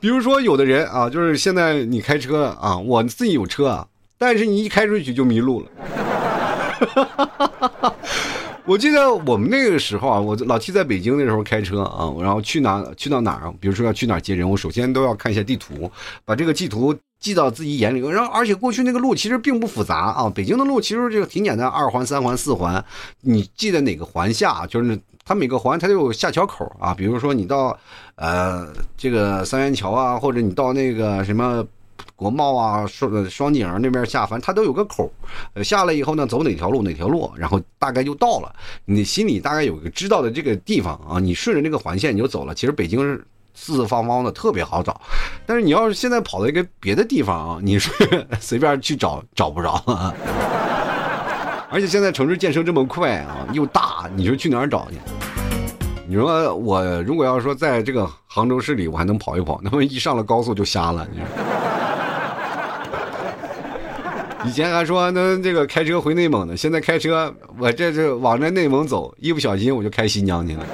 [0.00, 3.86] 比如说，有的人啊，就是现在你开车啊，我自己有车啊，
[4.18, 5.66] 但是你一开出去就迷路了。
[8.64, 15.90] 我记得我们那个时候啊，我老七在北京那时候开车啊，然后去哪去到哪儿，比如说要去哪儿接人，我首先都要看一下地图，
[16.24, 16.96] 把这个地图。
[17.20, 22.82] 记到自己眼里，然后而且过去那个路其实并不复杂啊，北京的路其实这个挺简单，二环、三环、四环，
[23.20, 27.78] 你记得哪个环下，就是它每个环它都有下桥口啊，比如说你到
[28.14, 31.62] 呃这个三元桥啊，或者你到那个什么
[32.16, 35.12] 国贸啊、双双井那边下，反正它都有个口，
[35.62, 38.50] 下来以后呢，走哪条路哪条路，然后大概就到了，
[38.86, 42.54] 你心里大概有个知道的这个地方啊，你顺着这个环线你就走了。
[42.54, 43.22] 其实北京是。
[43.54, 45.00] 四四方方的特别好找，
[45.46, 47.90] 但是你要是现在跑到一个别的地方啊，你是
[48.40, 50.14] 随便去找找不着啊。
[51.70, 54.96] 而且现在城市建设这么快啊，又大，你说去哪儿找去？
[56.08, 61.06] 你说我如果要说在这个杭州市里，我还能跑一跑，那么一上了高速就瞎了。
[64.44, 70.64] 以前还说能这个开车回内蒙呢，现在开车我这这往这内蒙走，一不小心我就开新疆去了。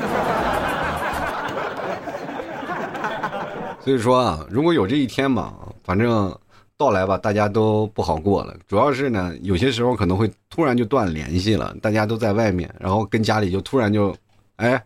[3.86, 6.36] 所以说啊，如果有这一天嘛，反正
[6.76, 8.52] 到来吧，大家都不好过了。
[8.66, 14.12] 主要是呢，有些时候可能会突然就断联系了，大家都在外面，然后跟家里就突然就，
[14.56, 14.84] 哎，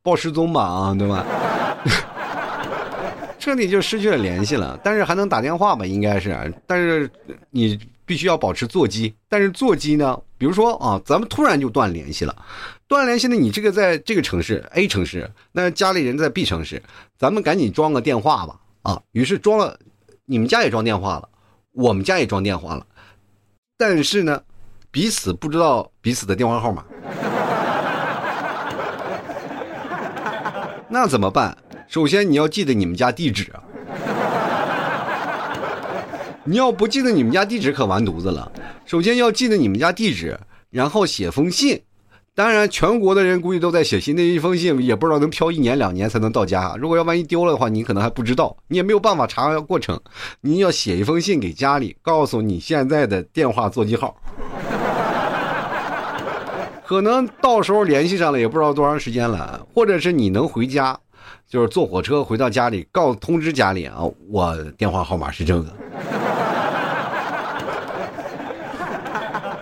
[0.00, 1.26] 报失踪吧啊，对吧？
[3.40, 4.78] 彻底就失去了联系了。
[4.80, 6.54] 但是还能打电话吧，应该是。
[6.68, 7.10] 但是
[7.50, 9.12] 你必须要保持座机。
[9.28, 12.32] 但是座机呢，比如说啊，咱们突然就断联系了。
[12.88, 16.80] 断联现在你这个在这个城市 A 城市，那家里人在 B 城市，
[17.18, 19.02] 咱们赶紧装个电话吧啊！
[19.10, 19.76] 于是装了，
[20.24, 21.28] 你们家也装电话了，
[21.72, 22.86] 我们家也装电话了，
[23.76, 24.40] 但是呢，
[24.92, 26.84] 彼此不知道彼此的电话号码，
[30.88, 31.58] 那怎么办？
[31.88, 33.52] 首先你要记得你们家地址！
[36.44, 38.52] 你要不记得你们家地址可完犊子了。
[38.84, 40.38] 首先要记得你们家地址，
[40.70, 41.82] 然后写封信。
[42.36, 46.76] 当然，全国的人估计都在写信，那一封信也不知道能飘一年两年才能到家。
[46.78, 49.98] 如果要万一丢了的话，你可能还不知道，你也没有办法查过程。
[50.42, 54.14] 你要写一封信给家里，告诉你现在的电话座机号，
[56.84, 59.66] 可能到时候联系上了也不知道多长时间了。
[59.72, 60.94] 或者是你能回家，
[61.48, 65.74] 就是坐火车回到家里，告通知家里啊，我电话号码是这个，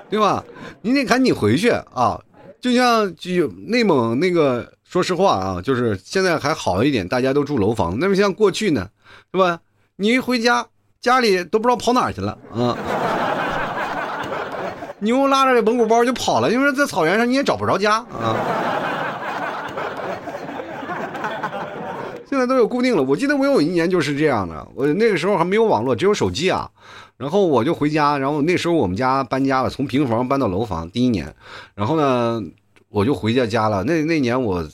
[0.10, 0.42] 对吧？
[0.82, 2.20] 你得赶紧回去啊。
[2.64, 7.98] 就像就内蒙那个，说实话啊，就是现在还好一点，大家都住楼房。
[7.98, 8.88] 那么像过去呢，
[9.30, 9.60] 是吧？
[9.96, 10.66] 你一回家，
[10.98, 12.74] 家里都不知道跑哪去了啊！
[15.00, 18.34] 牛拉着蒙古包就跑了，因为在草原上你也找不着家啊。
[22.34, 26.68] 现在都有固定了，我记得我有一年就是这样的，我那个时候还没有网络，只有手机啊。
[27.16, 31.32] 然后我就回家，然后那时候我们家搬家了，从平房搬到楼房，第一年，
[31.76, 32.42] 然后呢，
[32.88, 33.84] 我就回家家了。
[33.84, 34.68] 那那年我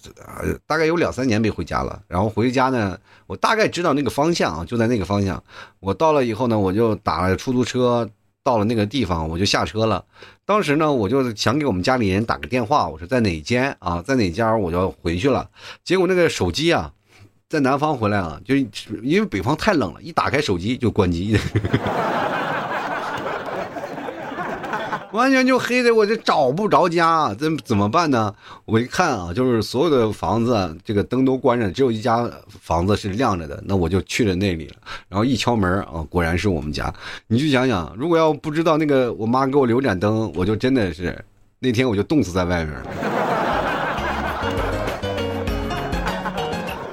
[0.66, 2.00] 大概有两三年没回家了。
[2.08, 5.42] 然后回家呢，我大概知道那个方向，就在那个方向。
[5.80, 8.08] 我到了以后呢，我就打了出租车
[8.42, 10.02] 到了那个地方，我就下车了。
[10.46, 15.50] 当时呢，我就想给我们家里人打个电话，我说在哪间啊，在哪家，我就回去了。
[15.84, 16.90] 结果那个手机啊，
[17.50, 18.54] 在南方回来啊，就
[19.02, 21.36] 因为北方太冷了，一打开手机就关机。
[25.10, 28.32] 完全就黑的，我就找不着家，怎怎么办呢？
[28.64, 34.76] 我一看啊，就是所有的房子这个灯都关着，只有一家房子是亮着的，那我就去了那里了。
[35.08, 36.94] 然后一敲门啊，果然是我们家。
[37.26, 41.20] 你去想想，如果要不知道那个我妈给我留盏灯，我就真的是
[41.58, 42.86] 那天我就冻死在外面了。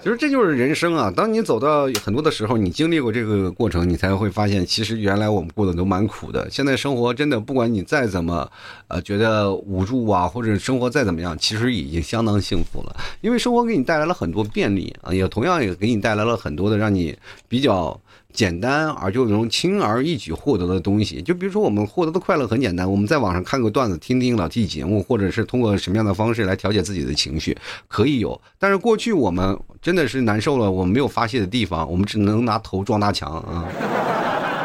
[0.07, 1.11] 其实这就是人生啊！
[1.13, 6.49] 当你走到很多的时候，你经历过这个过程，你才会发现，其实原来我们过得都蛮苦的。
[6.49, 8.49] 现在生活真的，不管你再怎么，
[8.87, 12.95] 呃，觉得无助啊，或者生活再怎么样，其实已经相当幸福了。
[13.19, 17.13] 因为生活给你带来了很多便利啊，也同样也给你带来了很多的让你
[17.49, 17.99] 比较。
[18.33, 27.57] 简单而就能轻而易举获得的东西，就比如说我们获得的快乐很简单，我们在网上看个段子，听听老 T 节目，或者是通过什么样的方式来调节自己的情绪，
[27.87, 28.39] 可以有。
[28.59, 33.65] 但是过去我们真的是难受了，我们没有发泄的地方，我们只能拿头撞大墙啊！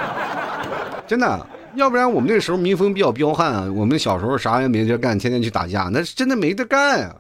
[1.09, 7.17] 真的，要不然我们那时候民风比较彪悍啊，我们小时候啥也没得干，天天去打架，那是真的没得干啊。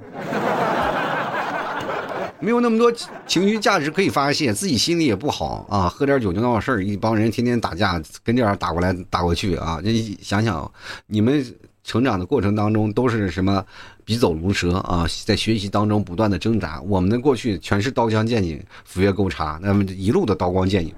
[2.42, 2.92] 没有那么多
[3.24, 9.78] 情绪价值可以发泄，自己心里也不好啊，喝点酒就闹事儿，一帮人天天打架，跟这样打过来打过去啊！
[9.80, 10.68] 你想想，
[11.06, 11.44] 你们
[11.84, 13.64] 成长的过程当中都是什么？
[14.04, 16.82] 笔走如蛇啊，在学习当中不断的挣扎。
[16.82, 20.92] 我们的过去全是刀枪剑影、斧钺钩叉，那么一路的刀光剑影。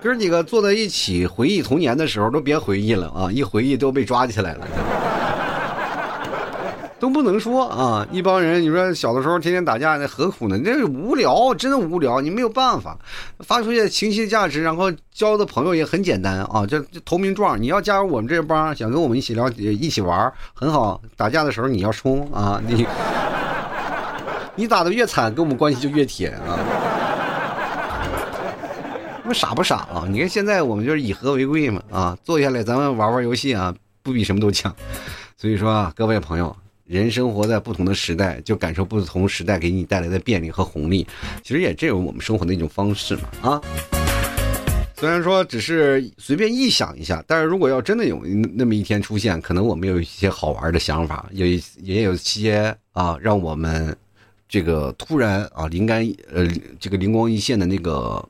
[0.00, 3.30] 哥几个坐在一起回忆童年的时候，都别回忆了啊！
[3.30, 4.66] 一回忆都被抓起来了。
[7.00, 8.06] 都不能说啊！
[8.12, 10.58] 一帮人，你说小的时候天天打架，那何苦呢？
[10.62, 12.94] 那无聊，真的无聊，你没有办法
[13.38, 16.66] 发出些情绪价值，然后交的朋友也很简单啊！
[16.68, 21.00] 这投名状，你要加入我们这帮，想跟我们一起聊，一起玩，很好。
[21.16, 22.60] 打架的时候你要冲啊！
[22.68, 22.86] 你
[24.54, 26.60] 你打的越惨，跟我们关系就越铁啊！
[29.24, 30.04] 那傻不傻啊？
[30.06, 32.18] 你看现在我们就是以和为贵嘛啊！
[32.22, 34.74] 坐下来咱们玩玩游戏啊，不比什么都强。
[35.38, 36.54] 所以说啊，各位朋友。
[36.90, 41.06] 人生活在不同的时代，就感受不同时代给你带来的便利和红利。
[41.40, 43.62] 其实也这有我们生活的一种方式嘛啊。
[44.96, 48.20] 虽然说只是随便臆想一下，但是如果要真的有
[48.56, 51.46] 那么一天出现，可能我们有一些好玩的想法，有
[51.80, 53.96] 也有些啊，让我们
[54.48, 56.44] 这个突然啊灵感呃
[56.80, 58.28] 这个灵光一现的那个。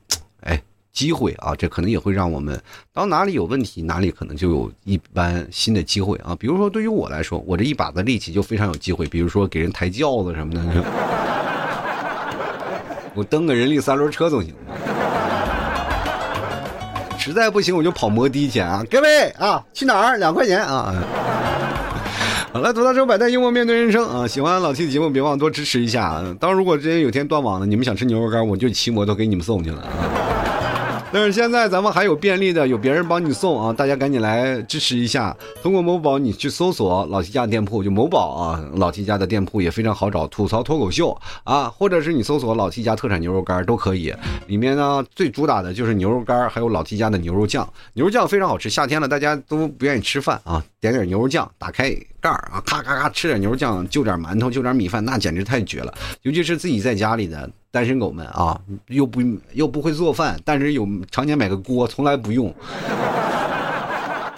[0.91, 2.61] 机会啊，这可能也会让我们
[2.93, 6.35] 当哪里有问题，哪里可能就有一般新的机会啊。
[6.39, 9.05] 比如说，对于我来说，我这一把子力气就非常有机会。
[9.07, 10.61] 比如说，给人抬轿子什么的，
[13.15, 14.53] 我蹬个人力三轮车总行。
[17.17, 18.83] 实在不行，我就跑摩的去啊！
[18.89, 20.17] 各位啊，去哪儿？
[20.17, 20.91] 两块钱啊！
[22.51, 24.27] 好了，吐槽手百态，幽默面对人生啊！
[24.27, 26.19] 喜欢老 T 的节目，别忘多支持一下。
[26.39, 30.30] 当如果之前有天断网了，你们想吃牛肉干，我就骑摩托给你们送去了啊！
[31.13, 33.73] 但是现在咱们还有便利的，有别人帮你送啊！
[33.73, 35.35] 大家赶紧来支持一下。
[35.61, 40.25] 通过某宝你去搜索老 T 家店铺，就某宝啊，老 T 家的店铺也非常好找。
[40.27, 44.13] 吐槽脱口秀啊，或者是你搜索老 T 家特产牛肉干都可以。
[44.47, 47.67] 里面呢最主打的就是牛肉干，还有老 T 家的牛肉酱。
[47.93, 55.93] 牛肉酱非常好吃，夏天了大家都不愿意吃饭啊，点点牛肉酱，打开盖儿啊，咔咔咔吃点牛肉酱，就点馒头，就点米饭，那简直太绝了。
[56.21, 57.49] 尤其是自己在家里的。
[57.73, 59.21] 单身狗们啊，又不
[59.53, 62.53] 又不会做饭，但是有常年买个锅，从来不用。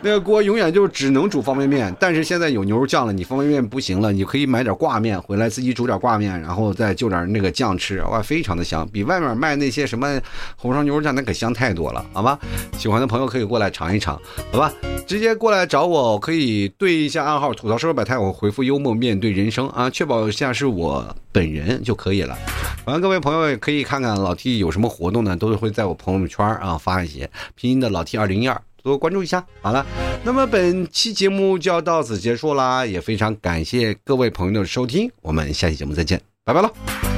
[0.04, 10.20] 那个锅永远就只能煮方便面，但是现在有牛肉酱了，你方便面不行了，你可以买点挂面回来，自己煮点挂面，然后再就点那个酱吃，哇，非常的香，比外面卖那些什么
[10.58, 12.38] 红烧牛肉酱那可香太多了，好吧？
[12.78, 14.20] 喜欢的朋友可以过来尝一尝，
[14.52, 14.74] 好吧？
[15.08, 22.38] 直接过来找我，可以对一下暗号，吐槽社会百态，我回复幽默面对人生啊，确保一下是我本人就可以了。
[22.84, 28.62] 反正各位朋友也可以看看老 T 有什么活动呢，都是会在我朋友圈啊发一些拼音的老 T 二零一二。
[28.84, 29.86] 多关注一下，好了，
[30.24, 37.13] 那么本期节目就要到此结束啦，也非常感谢各位朋友的收听，我们下期节目再见，拜拜了。